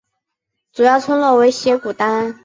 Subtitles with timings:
[0.73, 2.39] 主要村落为斜古丹。